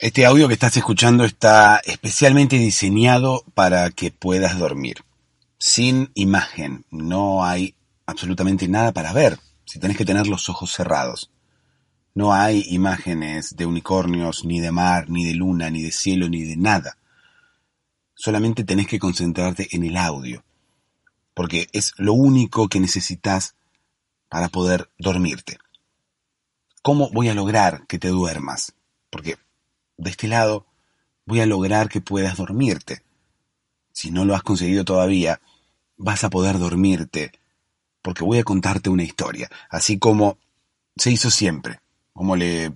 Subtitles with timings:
[0.00, 5.02] Este audio que estás escuchando está especialmente diseñado para que puedas dormir.
[5.58, 7.74] Sin imagen, no hay
[8.06, 11.32] absolutamente nada para ver, si tenés que tener los ojos cerrados.
[12.14, 16.44] No hay imágenes de unicornios, ni de mar, ni de luna, ni de cielo, ni
[16.44, 16.96] de nada.
[18.14, 20.44] Solamente tenés que concentrarte en el audio,
[21.34, 23.56] porque es lo único que necesitas
[24.28, 25.58] para poder dormirte.
[26.82, 28.74] ¿Cómo voy a lograr que te duermas?
[29.10, 29.38] Porque
[29.98, 30.64] de este lado
[31.26, 33.02] voy a lograr que puedas dormirte.
[33.92, 35.40] Si no lo has conseguido todavía,
[35.96, 37.32] vas a poder dormirte,
[38.00, 40.38] porque voy a contarte una historia, así como
[40.96, 41.80] se hizo siempre,
[42.12, 42.72] como le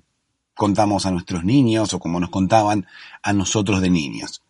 [0.54, 2.86] contamos a nuestros niños o como nos contaban
[3.22, 4.42] a nosotros de niños.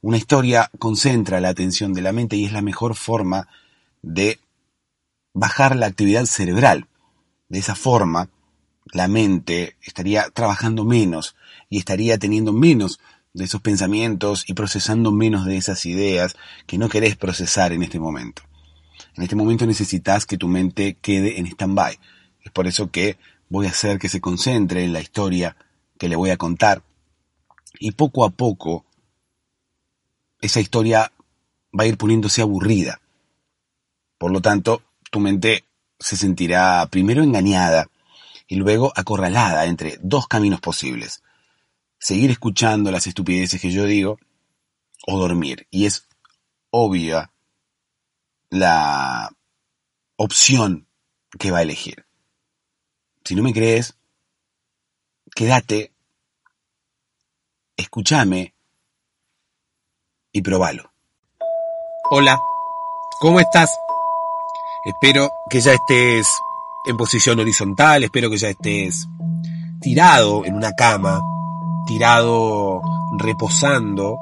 [0.00, 3.48] Una historia concentra la atención de la mente y es la mejor forma
[4.02, 4.38] de
[5.32, 6.86] bajar la actividad cerebral.
[7.48, 8.28] De esa forma,
[8.92, 11.34] la mente estaría trabajando menos
[11.68, 12.98] y estaría teniendo menos
[13.32, 17.98] de esos pensamientos y procesando menos de esas ideas que no querés procesar en este
[17.98, 18.42] momento.
[19.16, 21.98] En este momento necesitas que tu mente quede en stand-by.
[22.44, 25.56] Es por eso que voy a hacer que se concentre en la historia
[25.98, 26.82] que le voy a contar
[27.78, 28.84] y poco a poco
[30.40, 31.10] esa historia
[31.78, 33.00] va a ir poniéndose aburrida.
[34.18, 35.64] Por lo tanto, tu mente
[35.98, 37.88] se sentirá primero engañada
[38.46, 41.23] y luego acorralada entre dos caminos posibles.
[42.04, 44.18] Seguir escuchando las estupideces que yo digo
[45.06, 45.66] o dormir.
[45.70, 46.06] Y es
[46.68, 47.32] obvia
[48.50, 49.34] la
[50.16, 50.86] opción
[51.38, 52.04] que va a elegir.
[53.24, 53.96] Si no me crees,
[55.34, 55.94] quédate,
[57.74, 58.54] escúchame
[60.30, 60.92] y probalo.
[62.10, 62.38] Hola,
[63.18, 63.74] ¿cómo estás?
[64.84, 66.28] Espero que ya estés
[66.84, 69.06] en posición horizontal, espero que ya estés
[69.80, 71.22] tirado en una cama,
[71.86, 72.80] tirado
[73.18, 74.18] reposando.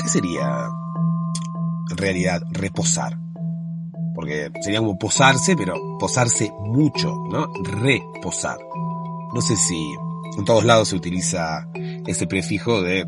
[0.00, 0.68] ¿Qué sería
[1.90, 3.18] en realidad reposar?
[4.14, 7.46] Porque sería como posarse, pero posarse mucho, ¿no?
[7.62, 8.58] Reposar.
[9.34, 9.94] No sé si
[10.38, 11.66] en todos lados se utiliza
[12.06, 13.04] ese prefijo de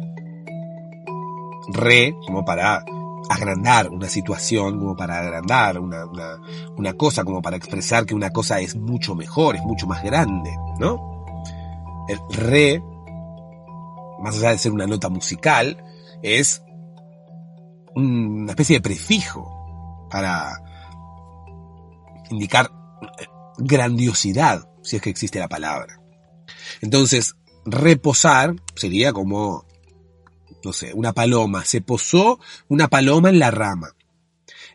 [1.68, 2.84] re como para
[3.28, 6.06] agrandar una situación, como para agrandar una,
[6.76, 10.56] una, cosa, como para expresar que una cosa es mucho mejor, es mucho más grande,
[10.78, 11.24] ¿no?
[12.08, 12.82] El re,
[14.20, 15.82] más allá de ser una nota musical,
[16.22, 16.62] es
[17.94, 20.52] una especie de prefijo para
[22.30, 22.70] indicar
[23.58, 26.00] grandiosidad, si es que existe la palabra.
[26.80, 27.34] Entonces,
[27.64, 29.66] reposar sería como
[30.64, 33.94] no sé, una paloma, se posó una paloma en la rama.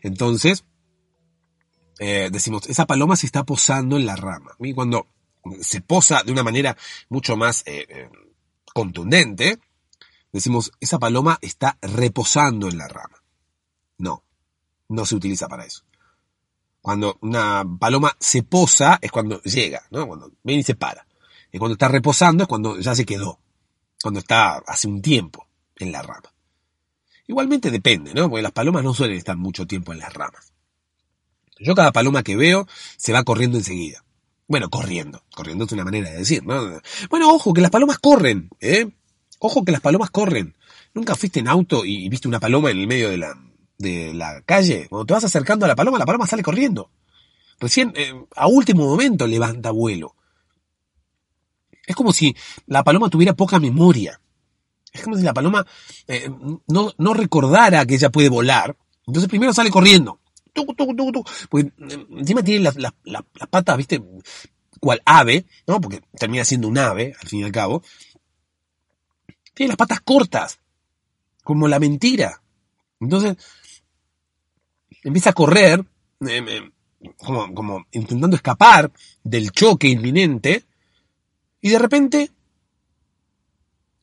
[0.02, 0.64] Entonces,
[1.98, 4.56] eh, decimos, esa paloma se está posando en la rama.
[4.74, 5.08] Cuando
[5.60, 6.76] se posa de una manera
[7.08, 8.08] mucho más eh, eh,
[8.74, 9.58] contundente,
[10.32, 13.22] decimos, esa paloma está reposando en la rama.
[13.96, 14.22] No,
[14.88, 15.84] no se utiliza para eso.
[16.82, 20.06] Cuando una paloma se posa es cuando llega, ¿no?
[20.06, 21.06] Cuando viene y se para.
[21.50, 23.38] Y cuando está reposando es cuando ya se quedó.
[24.02, 25.46] Cuando está hace un tiempo
[25.76, 26.34] en la rama.
[27.26, 28.28] Igualmente depende, ¿no?
[28.28, 30.52] Porque las palomas no suelen estar mucho tiempo en las ramas.
[31.58, 32.66] Yo cada paloma que veo
[32.98, 34.03] se va corriendo enseguida.
[34.46, 35.22] Bueno, corriendo.
[35.34, 36.80] Corriendo es una manera de decir, ¿no?
[37.10, 38.88] Bueno, ojo, que las palomas corren, ¿eh?
[39.38, 40.54] Ojo que las palomas corren.
[40.92, 43.34] ¿Nunca fuiste en auto y viste una paloma en el medio de la,
[43.78, 44.86] de la calle?
[44.88, 46.90] Cuando te vas acercando a la paloma, la paloma sale corriendo.
[47.58, 50.14] Recién, eh, a último momento, levanta vuelo.
[51.86, 52.34] Es como si
[52.66, 54.20] la paloma tuviera poca memoria.
[54.92, 55.66] Es como si la paloma
[56.06, 56.30] eh,
[56.68, 58.76] no, no, recordara que ella puede volar.
[59.06, 60.20] Entonces primero sale corriendo.
[61.48, 62.70] Porque eh, encima tiene
[63.04, 64.02] las, patas, viste,
[64.80, 65.80] cual ave, ¿no?
[65.80, 67.82] Porque termina siendo un ave, al fin y al cabo.
[69.52, 70.58] Tiene las patas cortas,
[71.42, 72.40] como la mentira.
[73.00, 73.36] Entonces,
[75.02, 75.84] empieza a correr,
[76.28, 76.70] eh,
[77.16, 78.90] como, como intentando escapar
[79.22, 80.64] del choque inminente,
[81.60, 82.30] y de repente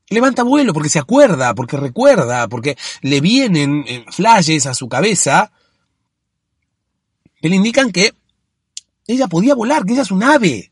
[0.09, 5.51] levanta vuelo porque se acuerda, porque recuerda, porque le vienen eh, flashes a su cabeza
[7.42, 8.14] que le indican que
[9.08, 10.72] ella podía volar, que ella es un ave.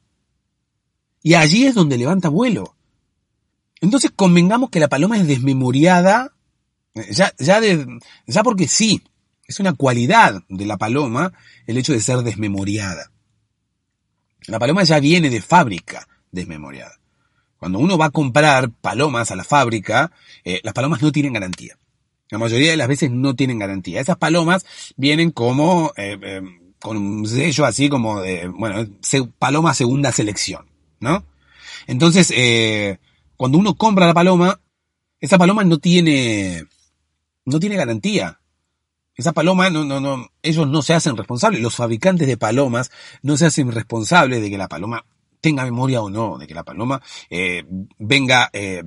[1.21, 2.75] Y allí es donde levanta vuelo.
[3.81, 6.33] Entonces convengamos que la paloma es desmemoriada,
[6.95, 9.03] eh, ya, ya, de, ya porque sí,
[9.47, 11.33] es una cualidad de la paloma
[11.65, 13.11] el hecho de ser desmemoriada.
[14.47, 16.99] La paloma ya viene de fábrica desmemoriada.
[17.57, 20.11] Cuando uno va a comprar palomas a la fábrica,
[20.43, 21.77] eh, las palomas no tienen garantía.
[22.29, 23.99] La mayoría de las veces no tienen garantía.
[23.99, 26.41] Esas palomas vienen como eh,
[26.81, 28.87] con un sello así como de, bueno,
[29.37, 30.65] paloma segunda selección,
[30.99, 31.23] ¿no?
[31.87, 32.33] Entonces,
[33.35, 34.59] cuando uno compra la paloma,
[35.19, 36.65] esa paloma no tiene,
[37.45, 38.39] no tiene garantía.
[39.15, 41.61] Esa paloma, no, no, no, ellos no se hacen responsables.
[41.61, 42.89] Los fabricantes de palomas
[43.21, 45.03] no se hacen responsables de que la paloma
[45.41, 47.65] tenga memoria o no, de que la paloma eh,
[47.97, 48.83] venga eh,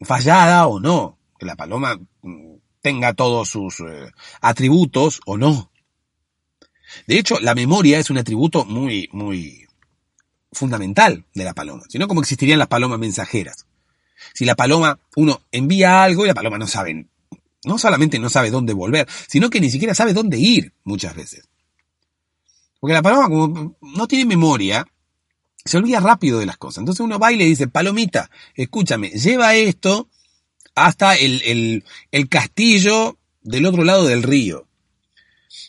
[0.00, 4.10] fallada o no, que la paloma mm, tenga todos sus eh,
[4.40, 5.70] atributos o no.
[7.06, 9.66] De hecho, la memoria es un atributo muy, muy
[10.52, 13.66] fundamental de la paloma, sino como existirían las palomas mensajeras.
[14.34, 17.06] Si la paloma, uno envía algo y la paloma no sabe,
[17.64, 21.48] no solamente no sabe dónde volver, sino que ni siquiera sabe dónde ir muchas veces.
[22.80, 24.86] Porque la paloma, como no tiene memoria,
[25.64, 26.78] se olvida rápido de las cosas.
[26.78, 30.08] Entonces uno va y le dice, palomita, escúchame, lleva esto
[30.74, 34.65] hasta el, el, el castillo del otro lado del río.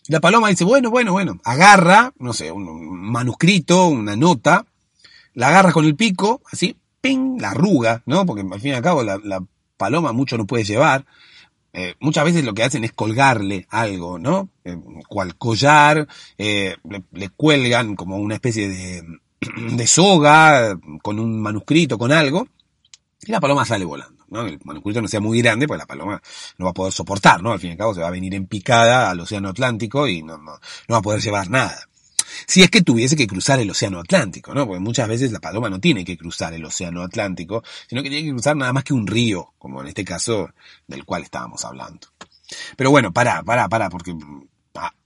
[0.08, 4.66] La paloma dice, bueno, bueno, bueno, agarra, no sé, un manuscrito, una nota,
[5.34, 8.26] la agarra con el pico, así, ping, la arruga, ¿no?
[8.26, 9.44] Porque al fin y al cabo la,
[9.78, 11.06] paloma mucho no puede llevar.
[11.74, 14.50] Eh, muchas veces lo que hacen es colgarle algo, ¿no?
[14.64, 16.08] Eh, cual collar,
[16.38, 19.04] eh, le, le, cuelgan como una especie de,
[19.76, 22.48] de soga con un manuscrito, con algo,
[23.22, 24.17] y la paloma sale volando.
[24.30, 24.46] ¿No?
[24.46, 26.22] El manuscrito no sea muy grande, pues la paloma
[26.58, 27.52] no va a poder soportar, ¿no?
[27.52, 30.24] Al fin y al cabo se va a venir en picada al océano Atlántico y
[30.24, 31.88] no, no, no va a poder llevar nada.
[32.46, 34.68] Si es que tuviese que cruzar el océano Atlántico, ¿no?
[34.68, 38.26] Porque muchas veces la paloma no tiene que cruzar el océano Atlántico, sino que tiene
[38.26, 40.50] que cruzar nada más que un río, como en este caso
[40.88, 42.08] del cual estábamos hablando.
[42.76, 44.16] Pero bueno, para, para, para, porque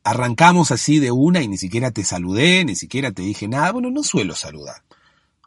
[0.03, 3.71] arrancamos así de una y ni siquiera te saludé, ni siquiera te dije nada.
[3.71, 4.83] Bueno, no suelo saludar.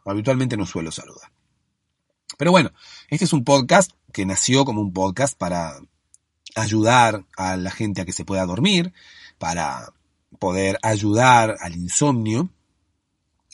[0.05, 1.31] Habitualmente no suelo saludar.
[2.37, 2.71] Pero bueno,
[3.09, 5.79] este es un podcast que nació como un podcast para
[6.55, 8.93] ayudar a la gente a que se pueda dormir,
[9.37, 9.93] para
[10.39, 12.49] poder ayudar al insomnio.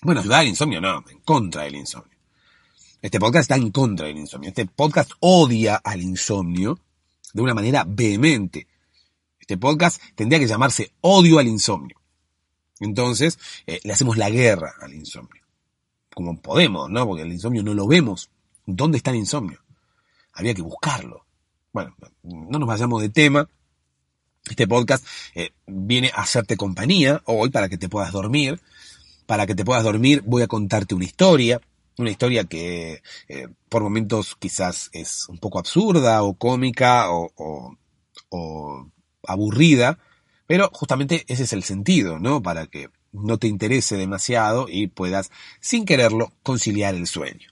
[0.01, 2.18] Bueno, ayudar al insomnio no, en contra del insomnio.
[3.01, 4.50] Este podcast está en contra del insomnio.
[4.50, 6.80] Este podcast odia al insomnio
[7.34, 8.68] de una manera vehemente.
[9.39, 11.98] Este podcast tendría que llamarse Odio al insomnio.
[12.80, 15.44] Entonces, eh, le hacemos la guerra al insomnio.
[16.13, 17.06] Como podemos, ¿no?
[17.06, 18.30] Porque el insomnio no lo vemos.
[18.75, 19.59] ¿Dónde está el insomnio?
[20.33, 21.25] Había que buscarlo.
[21.73, 23.47] Bueno, no nos vayamos de tema.
[24.50, 28.59] Este podcast eh, viene a hacerte compañía hoy para que te puedas dormir.
[29.25, 31.62] Para que te puedas dormir voy a contarte una historia.
[31.97, 37.77] Una historia que eh, por momentos quizás es un poco absurda o cómica o,
[39.27, 40.00] aburrida.
[40.47, 42.41] Pero justamente ese es el sentido, ¿no?
[42.41, 47.50] Para que no te interese demasiado y puedas, sin quererlo, conciliar el sueño.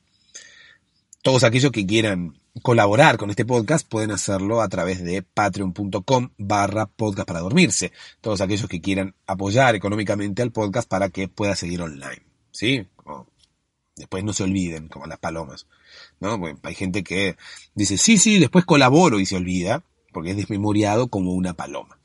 [1.22, 6.86] Todos aquellos que quieran colaborar con este podcast pueden hacerlo a través de patreon.com barra
[6.86, 7.92] podcast para dormirse.
[8.22, 12.24] Todos aquellos que quieran apoyar económicamente al podcast para que pueda seguir online.
[12.52, 12.88] ¿Sí?
[14.00, 15.68] después no se olviden, como las palomas.
[16.22, 16.40] ¿no?
[16.64, 17.36] hay gente que
[17.76, 19.84] dice, sí, sí, después colaboro y se olvida,
[20.14, 22.00] porque es desmemoriado como una paloma.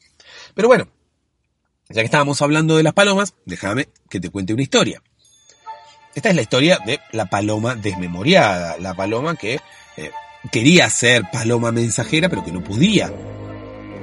[0.54, 0.88] Pero bueno,
[1.88, 5.02] ya que estábamos hablando de las palomas, déjame que te cuente una historia.
[6.14, 9.60] Esta es la historia de la paloma desmemoriada, la paloma que
[9.96, 10.10] eh,
[10.52, 13.12] quería ser paloma mensajera pero que no podía.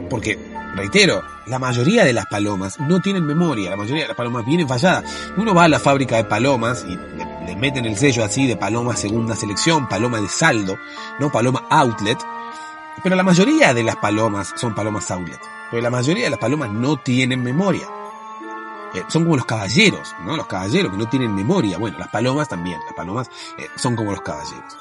[0.10, 0.38] Porque,
[0.76, 4.68] reitero, la mayoría de las palomas no tienen memoria, la mayoría de las palomas vienen
[4.68, 5.06] falladas.
[5.38, 8.58] Uno va a la fábrica de palomas y le, le meten el sello así de
[8.58, 10.78] paloma segunda selección, paloma de saldo,
[11.18, 12.18] no paloma outlet.
[13.02, 15.40] Pero la mayoría de las palomas son palomas outlet.
[15.70, 17.88] Pero la mayoría de las palomas no tienen memoria.
[18.94, 20.36] Eh, son como los caballeros, ¿no?
[20.36, 21.78] Los caballeros que no tienen memoria.
[21.78, 22.80] Bueno, las palomas también.
[22.86, 24.78] Las palomas eh, son como los caballeros.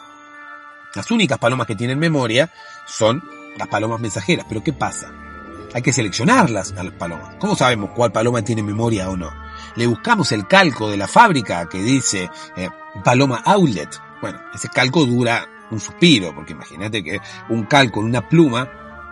[0.95, 2.51] Las únicas palomas que tienen memoria
[2.87, 3.23] son
[3.57, 4.47] las palomas mensajeras.
[4.49, 5.13] Pero ¿qué pasa?
[5.73, 7.37] Hay que seleccionarlas a las palomas.
[7.39, 9.31] ¿Cómo sabemos cuál paloma tiene memoria o no?
[9.77, 12.69] Le buscamos el calco de la fábrica que dice eh,
[13.05, 13.89] paloma outlet.
[14.21, 18.69] Bueno, ese calco dura un suspiro, porque imagínate que un calco en una pluma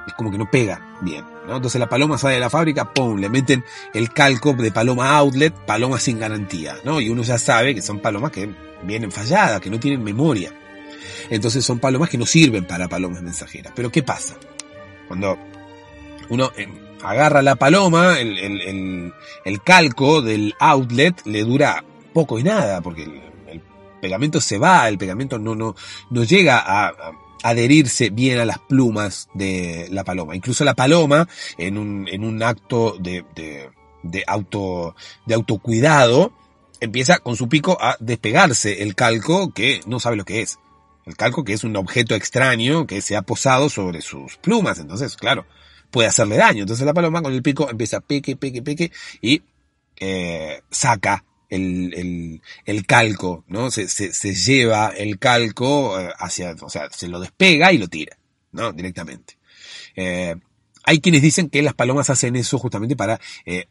[0.08, 1.24] es como que no pega bien.
[1.46, 1.56] ¿no?
[1.56, 3.18] Entonces la paloma sale de la fábrica, ¡pum!
[3.18, 7.00] Le meten el calco de paloma outlet, paloma sin garantía, ¿no?
[7.00, 8.48] Y uno ya sabe que son palomas que
[8.82, 10.52] vienen falladas, que no tienen memoria.
[11.30, 13.72] Entonces son palomas que no sirven para palomas mensajeras.
[13.76, 14.34] Pero ¿qué pasa?
[15.06, 15.38] Cuando
[16.30, 16.68] uno eh,
[17.02, 19.12] agarra la paloma, el, el,
[19.44, 23.22] el, calco del outlet le dura poco y nada, porque el,
[24.00, 25.74] pegamento se va, el pegamento no, no,
[26.10, 26.92] no llega a
[27.42, 30.36] adherirse bien a las plumas de la paloma.
[30.36, 33.24] Incluso la paloma, en un, en un acto de,
[34.02, 34.94] de, auto,
[35.26, 36.32] de autocuidado,
[36.80, 40.58] empieza con su pico a despegarse el calco que no sabe lo que es.
[41.06, 44.78] El calco que es un objeto extraño que se ha posado sobre sus plumas.
[44.78, 45.46] Entonces, claro,
[45.90, 46.62] puede hacerle daño.
[46.62, 48.92] Entonces la paloma con el pico empieza a peque, peque, peque
[49.22, 49.42] y
[49.96, 53.70] eh, saca el, el, calco, ¿no?
[53.70, 57.88] Se, se, se, lleva el calco eh, hacia, o sea, se lo despega y lo
[57.88, 58.18] tira,
[58.52, 58.72] ¿no?
[58.72, 59.38] Directamente.
[59.96, 60.34] Eh,
[60.84, 63.66] hay quienes dicen que las palomas hacen eso justamente para eh,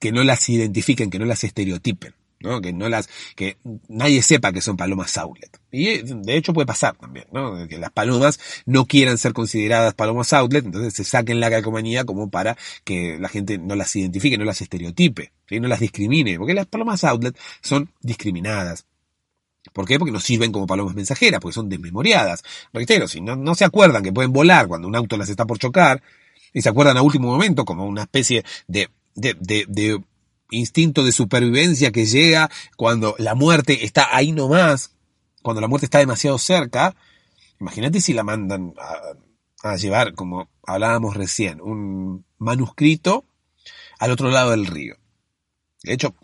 [0.00, 2.14] que no las identifiquen, que no las estereotipen.
[2.40, 2.60] ¿No?
[2.60, 5.60] Que no las, que nadie sepa que son palomas outlet.
[5.70, 7.68] Y de hecho puede pasar también, ¿no?
[7.68, 12.30] Que las palomas no quieran ser consideradas palomas outlet, entonces se saquen la calcomanía como
[12.30, 15.60] para que la gente no las identifique, no las estereotipe, ¿sí?
[15.60, 18.86] no las discrimine, porque las palomas outlet son discriminadas.
[19.74, 19.98] ¿Por qué?
[19.98, 22.42] Porque no sirven como palomas mensajeras, porque son desmemoriadas.
[22.72, 25.58] Reitero, si no, no se acuerdan que pueden volar cuando un auto las está por
[25.58, 26.02] chocar,
[26.52, 30.02] y se acuerdan a último momento como una especie de, de, de, de
[30.50, 34.92] instinto de supervivencia que llega cuando la muerte está ahí nomás,
[35.42, 36.94] cuando la muerte está demasiado cerca,
[37.60, 38.74] imagínate si la mandan
[39.62, 43.24] a, llevar, como hablábamos recién, un manuscrito
[43.98, 44.96] al otro lado del río.
[45.82, 46.14] De hecho,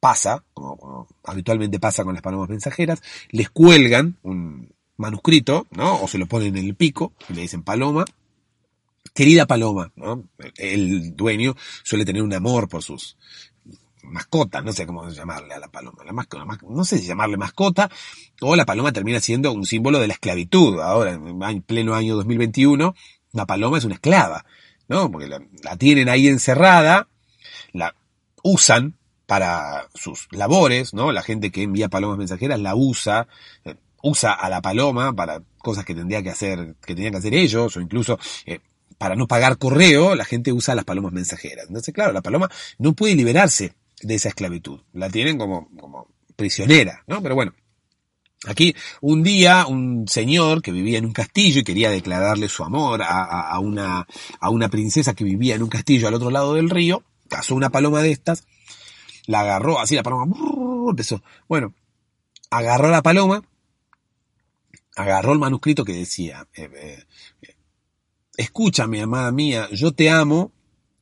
[0.00, 6.02] pasa, como, habitualmente pasa con las palomas mensajeras, les cuelgan un manuscrito, ¿no?
[6.02, 8.04] O se lo ponen en el pico y le dicen paloma.
[9.14, 10.28] Querida paloma, ¿no?
[10.56, 13.16] El dueño suele tener un amor por sus,
[14.08, 17.90] mascota, no sé cómo llamarle a la paloma, la mascota, no sé si llamarle mascota,
[18.40, 20.80] o la paloma termina siendo un símbolo de la esclavitud.
[20.80, 22.94] Ahora, en pleno año 2021,
[23.32, 24.44] la paloma es una esclava,
[24.88, 25.10] ¿no?
[25.10, 27.08] Porque la, tienen ahí encerrada,
[27.72, 27.94] la
[28.42, 28.96] usan
[29.26, 31.12] para sus labores, ¿no?
[31.12, 33.28] La gente que envía palomas mensajeras la usa,
[33.64, 37.34] eh, usa a la paloma para cosas que tendría que hacer, que tenían que hacer
[37.34, 38.60] ellos, o incluso eh,
[38.96, 41.66] para no pagar correo, la gente usa las palomas mensajeras.
[41.68, 44.80] Entonces, claro, la paloma no puede liberarse de esa esclavitud.
[44.92, 47.22] La tienen como, como prisionera, ¿no?
[47.22, 47.52] Pero bueno.
[48.46, 53.02] Aquí, un día, un señor que vivía en un castillo y quería declararle su amor
[53.02, 54.06] a, a, una,
[54.38, 57.70] a una princesa que vivía en un castillo al otro lado del río, cazó una
[57.70, 58.44] paloma de estas,
[59.26, 60.26] la agarró, así la paloma.
[61.48, 61.74] Bueno,
[62.50, 63.42] agarró la paloma,
[64.96, 66.70] agarró el manuscrito que decía, eh,
[67.42, 67.54] eh,
[68.36, 70.52] escúchame, amada mía, yo te amo,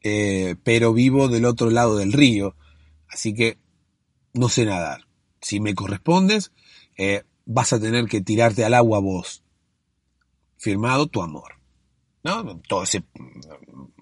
[0.02, 2.56] eh, pero vivo del otro lado del río.
[3.08, 3.58] Así que
[4.34, 5.06] no sé nadar.
[5.40, 6.52] Si me correspondes,
[6.96, 9.42] eh, vas a tener que tirarte al agua vos.
[10.56, 11.54] Firmado tu amor.
[12.22, 12.60] ¿No?
[12.68, 13.04] Todo ese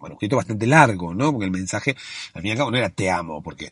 [0.01, 1.31] manuscrito bastante largo, ¿no?
[1.31, 1.95] Porque el mensaje,
[2.33, 3.71] al fin y al cabo, no era te amo, porque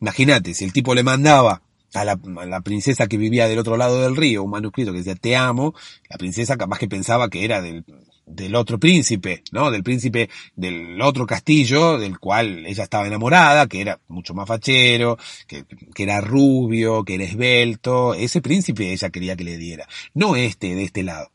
[0.00, 3.76] imagínate, si el tipo le mandaba a la, a la, princesa que vivía del otro
[3.76, 5.74] lado del río un manuscrito que decía te amo,
[6.08, 7.84] la princesa capaz que pensaba que era del,
[8.30, 9.70] del otro príncipe, ¿no?
[9.70, 15.18] Del príncipe del otro castillo, del cual ella estaba enamorada, que era mucho más fachero,
[15.46, 20.36] que, que, era rubio, que era esbelto, ese príncipe ella quería que le diera, no
[20.36, 21.30] este de este lado.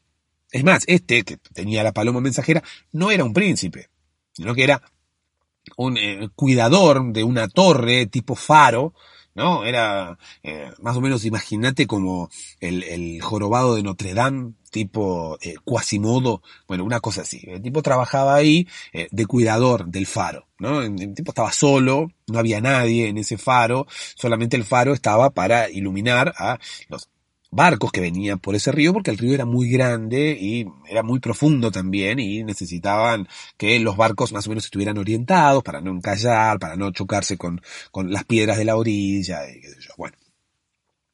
[0.51, 3.89] Es más, este, que tenía la paloma mensajera, no era un príncipe,
[4.31, 4.81] sino que era
[5.77, 8.93] un eh, cuidador de una torre tipo faro,
[9.36, 9.65] ¿no?
[9.65, 15.56] Era eh, más o menos, imagínate como el, el, jorobado de Notre Dame, tipo eh,
[15.63, 17.42] Quasimodo, bueno, una cosa así.
[17.46, 20.82] El tipo trabajaba ahí eh, de cuidador del faro, ¿no?
[20.82, 25.70] El tipo estaba solo, no había nadie en ese faro, solamente el faro estaba para
[25.70, 26.58] iluminar a
[26.89, 27.10] los
[27.55, 31.19] barcos que venían por ese río porque el río era muy grande y era muy
[31.19, 36.59] profundo también y necesitaban que los barcos más o menos estuvieran orientados para no encallar,
[36.59, 39.91] para no chocarse con, con las piedras de la orilla y qué sé yo.
[39.97, 40.17] Bueno.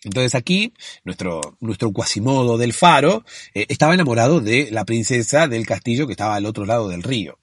[0.04, 6.08] Entonces aquí, nuestro, nuestro cuasimodo del faro eh, estaba enamorado de la princesa del castillo
[6.08, 7.38] que estaba al otro lado del río.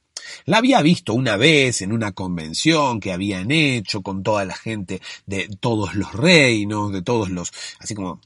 [0.44, 5.00] La había visto una vez en una convención que habían hecho con toda la gente
[5.26, 8.20] de todos los reinos, de todos los, así como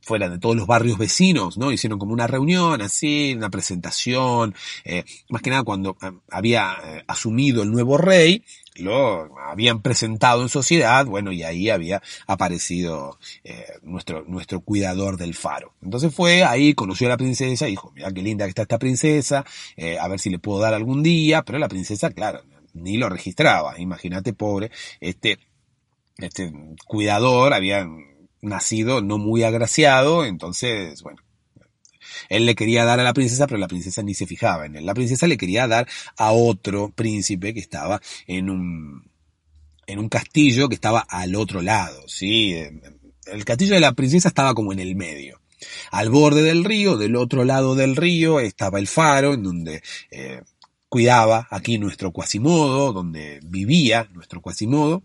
[0.00, 1.72] fuera de todos los barrios vecinos, ¿no?
[1.72, 4.54] Hicieron como una reunión así, una presentación,
[4.84, 8.42] eh, más que nada cuando eh, había eh, asumido el nuevo rey,
[8.78, 15.34] lo habían presentado en sociedad, bueno, y ahí había aparecido eh, nuestro, nuestro cuidador del
[15.34, 15.74] faro.
[15.82, 19.44] Entonces fue ahí, conoció a la princesa dijo, mira qué linda que está esta princesa,
[19.76, 22.42] eh, a ver si le puedo dar algún día, pero la princesa, claro,
[22.74, 25.38] ni lo registraba, imagínate, pobre, este,
[26.18, 26.52] este
[26.86, 27.86] cuidador había
[28.42, 31.22] nacido no muy agraciado, entonces, bueno,
[32.28, 34.86] él le quería dar a la princesa, pero la princesa ni se fijaba en él.
[34.86, 39.10] La princesa le quería dar a otro príncipe que estaba en un,
[39.86, 42.54] en un castillo que estaba al otro lado, ¿sí?
[43.26, 45.40] El castillo de la princesa estaba como en el medio.
[45.90, 50.42] Al borde del río, del otro lado del río, estaba el faro en donde eh,
[50.88, 55.02] cuidaba aquí nuestro Quasimodo, donde vivía nuestro Quasimodo.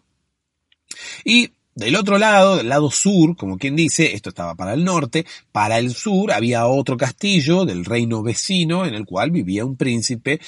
[1.23, 5.25] Y del otro lado, del lado sur, como quien dice, esto estaba para el norte,
[5.51, 10.39] para el sur había otro castillo del reino vecino en el cual vivía un príncipe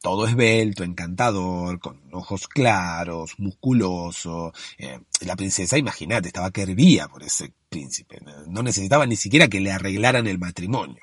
[0.00, 4.52] todo esbelto, encantador, con ojos claros, musculoso.
[4.78, 8.18] Eh, la princesa, imagínate, estaba que hervía por ese príncipe.
[8.48, 11.00] No necesitaba ni siquiera que le arreglaran el matrimonio.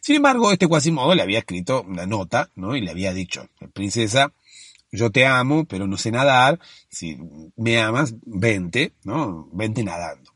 [0.00, 2.74] Sin embargo, este Quasimodo le había escrito una nota, ¿no?
[2.74, 4.32] Y le había dicho, princesa,
[4.92, 7.18] yo te amo, pero no sé nadar, si
[7.56, 9.48] me amas, vente, ¿no?
[9.52, 10.32] Vente nadando.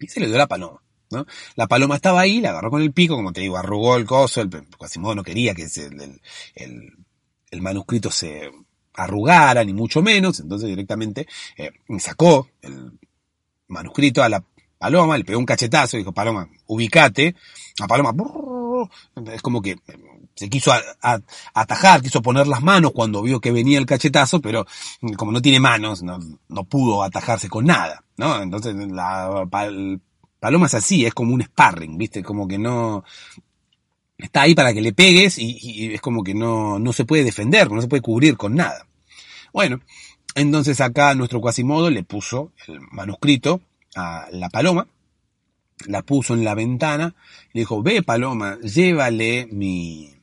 [0.00, 1.24] Y se le dio la paloma, ¿no?
[1.54, 4.40] La paloma estaba ahí, la agarró con el pico, como te digo, arrugó el coso,
[4.40, 6.20] el Quasimodo no quería que el,
[6.56, 6.92] el,
[7.50, 8.50] el, manuscrito se
[8.94, 12.98] arrugara, ni mucho menos, entonces directamente eh, sacó el
[13.68, 14.44] manuscrito a la
[14.76, 17.36] paloma, le pegó un cachetazo y dijo, paloma, ubicate.
[17.78, 18.12] La paloma,
[19.32, 19.76] es como que
[20.34, 20.72] se quiso
[21.54, 24.66] atajar, quiso poner las manos cuando vio que venía el cachetazo, pero
[25.00, 28.40] mm, como no tiene manos, no, pudo atajarse con nada, ¿no?
[28.42, 29.46] Entonces la
[30.40, 32.22] paloma es así, es como un sparring, ¿viste?
[32.22, 33.04] Como que no,
[34.18, 37.70] está ahí para que le pegues y, es como que no, no se puede defender,
[37.70, 38.86] no se puede cubrir con nada.
[39.52, 39.80] Bueno,
[40.34, 43.60] entonces acá nuestro Quasimodo le puso el manuscrito
[43.94, 44.86] a la paloma,
[45.86, 47.14] la puso en la ventana,
[47.52, 50.18] le dijo, ve paloma, llévale mi,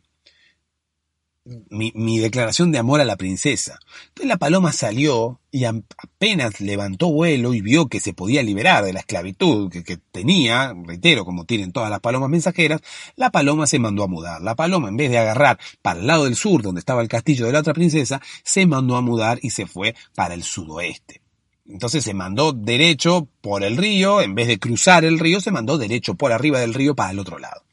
[1.70, 3.80] mi, declaración de amor a la princesa.
[4.08, 8.94] Entonces la paloma salió y apenas levantó vuelo y vio que se podía liberar de
[8.94, 12.82] la esclavitud que, que, tenía, reitero, como tienen todas las palomas mensajeras,
[13.16, 14.42] la paloma se mandó a mudar.
[14.42, 17.46] La paloma, en vez de agarrar para el lado del sur, donde estaba el castillo
[17.46, 21.25] de la otra princesa, se mandó a mudar y se fue para el sudoeste.
[21.68, 25.78] Entonces se mandó derecho por el río, en vez de cruzar el río, se mandó
[25.78, 27.64] derecho por arriba del río para el otro lado.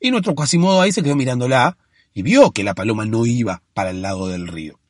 [0.00, 1.78] Y nuestro Quasimodo ahí se quedó mirándola,
[2.12, 4.80] y vio que la paloma no iba para el lado del río,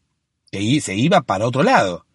[0.51, 2.07] que se iba para otro lado.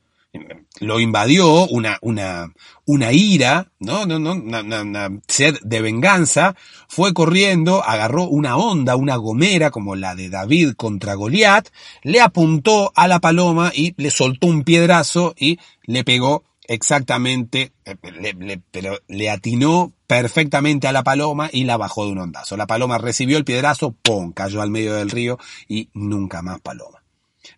[0.79, 2.51] Lo invadió una, una,
[2.85, 4.05] una ira, ¿no?
[4.07, 6.55] no, no una, sed de venganza,
[6.87, 11.69] fue corriendo, agarró una onda, una gomera como la de David contra Goliat,
[12.01, 17.95] le apuntó a la paloma y le soltó un piedrazo y le pegó exactamente, eh,
[18.19, 22.57] le, pero le atinó perfectamente a la paloma y la bajó de un ondazo.
[22.57, 24.31] La paloma recibió el piedrazo, ¡pum!
[24.31, 27.02] cayó al medio del río y nunca más paloma.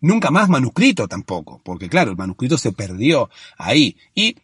[0.05, 3.97] Nunca más manuscrito tampoco, porque claro, el manuscrito se perdió ahí.
[4.13, 4.37] Y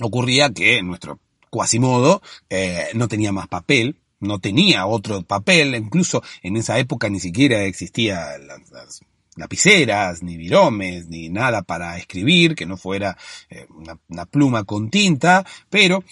[0.00, 1.18] ocurría que nuestro
[1.50, 7.18] Quasimodo eh, no tenía más papel, no tenía otro papel, incluso en esa época ni
[7.18, 9.00] siquiera existía las
[9.34, 13.18] lapiceras, ni viromes, ni nada para escribir, que no fuera
[13.50, 16.04] eh, una, pluma con tinta, pero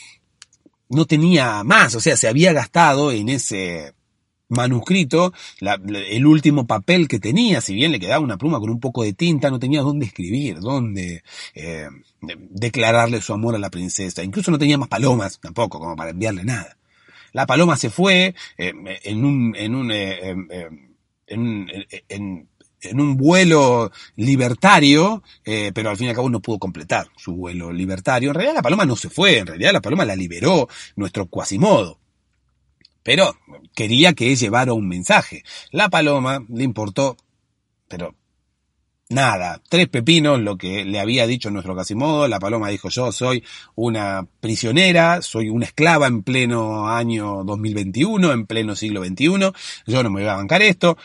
[0.88, 3.95] no tenía más, o sea, se había gastado en ese
[4.52, 9.02] manuscrito el último papel que tenía, si bien le quedaba una pluma con un poco
[9.02, 11.22] de tinta, no tenía dónde escribir, dónde
[11.54, 11.88] eh,
[12.20, 16.44] declararle su amor a la princesa, incluso no tenía más palomas tampoco, como para enviarle
[16.44, 16.76] nada.
[17.32, 18.72] La paloma se fue eh,
[19.04, 20.48] en un, en un, en,
[21.26, 22.48] en,
[22.82, 27.34] en un vuelo libertario, eh, pero al fin y al cabo no pudo completar su
[27.34, 28.30] vuelo libertario.
[28.30, 32.01] En realidad la paloma no se fue, en realidad la paloma la liberó nuestro Quasimodo.
[33.02, 33.36] Pero
[33.74, 35.42] quería que llevara un mensaje.
[35.70, 37.16] La paloma le importó,
[37.88, 38.14] pero
[39.08, 42.28] nada, tres pepinos lo que le había dicho nuestro Quasimodo.
[42.28, 48.46] La paloma dijo yo soy una prisionera, soy una esclava en pleno año 2021, en
[48.46, 49.52] pleno siglo XXI,
[49.86, 50.96] yo no me voy a bancar esto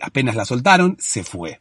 [0.00, 1.60] apenas la soltaron, se fue.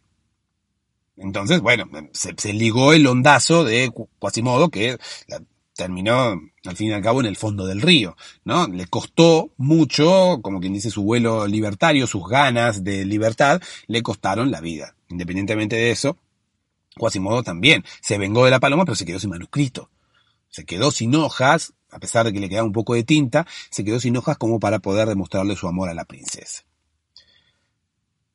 [1.15, 4.97] Entonces, bueno, se, ligó el ondazo de Quasimodo que
[5.75, 8.67] terminó al fin y al cabo en el fondo del río, ¿no?
[8.67, 14.51] Le costó mucho, como quien dice, su vuelo libertario, sus ganas de libertad, le costaron
[14.51, 14.95] la vida.
[15.09, 16.17] Independientemente de eso,
[16.95, 19.89] Quasimodo también se vengó de la paloma, pero se quedó sin manuscrito.
[20.49, 23.83] Se quedó sin hojas, a pesar de que le quedaba un poco de tinta, se
[23.83, 26.63] quedó sin hojas como para poder demostrarle su amor a la princesa.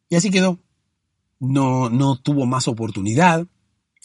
[0.09, 0.59] Y así quedó.
[1.39, 3.47] No, no tuvo más oportunidad.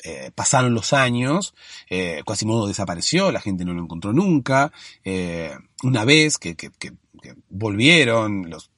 [0.04, 1.54] Eh, pasaron los años,
[1.90, 4.72] eh, Quasimodo desapareció, la gente no lo encontró nunca.
[5.04, 6.56] Eh, una vez que,
[7.50, 8.70] volvieron los,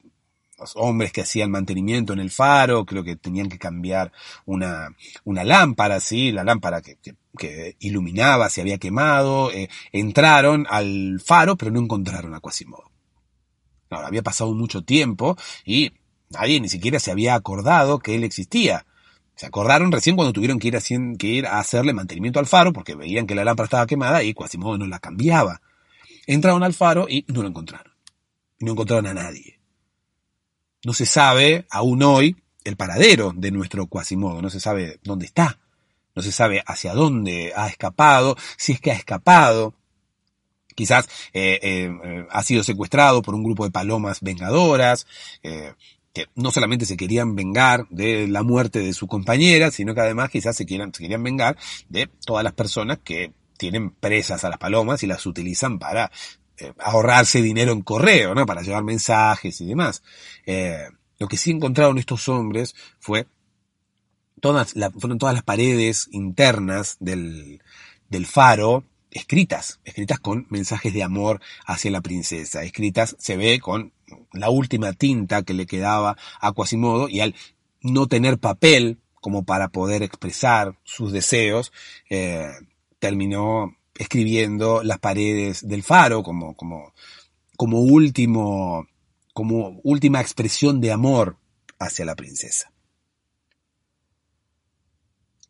[0.75, 4.13] hombres que hacían mantenimiento en el faro, creo que tenían que cambiar
[4.45, 6.97] una, una lámpara, sí, la lámpara que,
[7.79, 9.51] iluminaba se había quemado,
[9.91, 12.89] entraron al faro pero no encontraron a Quasimodo.
[13.89, 15.91] Ahora, había pasado mucho tiempo y
[16.29, 18.85] Nadie ni siquiera se había acordado que él existía.
[19.35, 20.69] Se acordaron recién cuando tuvieron que
[21.27, 24.77] ir, a, hacerle mantenimiento al faro porque veían que la lámpara estaba quemada y Quasimodo
[24.77, 25.61] no la cambiaba.
[26.25, 27.93] Entraron al faro y no lo encontraron.
[28.59, 29.59] no encontraron a nadie.
[30.83, 35.59] No se sabe aún hoy el paradero de nuestro Quasimodo, no se sabe dónde está.
[36.15, 39.73] no se sabe hacia dónde ha escapado, si es que ha escapado.
[40.75, 45.07] Quizás eh, eh, ha sido secuestrado por un grupo de palomas vengadoras,
[45.43, 45.73] eh,
[46.15, 50.29] que no solamente se querían vengar de la muerte de su compañera, sino que además
[50.29, 51.57] quizás se, quieran, se querían vengar
[51.89, 56.09] de todas las personas que tienen presas a las palomas y las utilizan para
[56.79, 58.45] ahorrarse dinero en correo, ¿no?
[58.45, 60.03] Para llevar mensajes y demás.
[61.19, 63.27] lo que sí encontraron estos hombres fue
[64.39, 67.61] todas fueron todas las paredes internas del,
[68.09, 73.93] del faro escritas, escritas con mensajes de amor hacia la princesa, escritas, se ve, con
[74.33, 77.35] la última tinta que le quedaba a Quasimodo y al
[77.81, 81.71] no tener papel como para poder expresar sus deseos,
[82.09, 82.51] eh,
[82.99, 86.93] terminó escribiendo las paredes del faro como, como,
[87.57, 88.87] como último,
[89.33, 91.37] como última expresión de amor
[91.79, 92.71] hacia la princesa.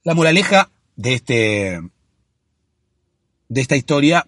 [0.04, 1.82] La moraleja de este
[3.50, 4.28] de esta historia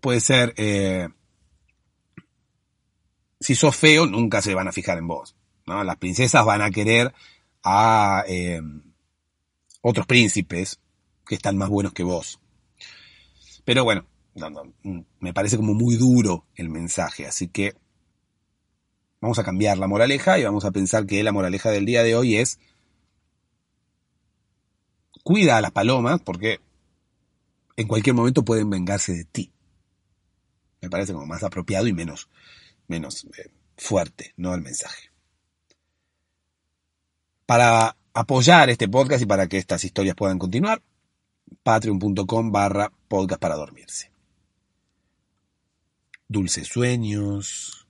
[0.00, 1.08] puede ser eh,
[3.44, 5.84] si sos feo nunca se van a fijar en vos ¿no?
[5.84, 7.12] las princesas van a querer
[7.62, 8.60] a eh,
[9.82, 10.80] otros príncipes
[11.26, 12.40] que están más buenos que vos
[13.64, 14.06] pero bueno
[15.20, 17.74] me parece como muy duro el mensaje así que
[19.20, 22.16] vamos a cambiar la moraleja y vamos a pensar que la moraleja del día de
[22.16, 22.58] hoy es
[25.22, 26.60] cuida a las palomas porque
[27.76, 29.52] en cualquier momento pueden vengarse de ti.
[30.80, 32.28] Me parece como más apropiado y menos,
[32.88, 34.54] menos eh, fuerte, ¿no?
[34.54, 35.10] El mensaje.
[37.46, 40.82] Para apoyar este podcast y para que estas historias puedan continuar,
[41.62, 44.10] patreon.com barra podcast para dormirse.
[46.28, 47.83] Dulces sueños.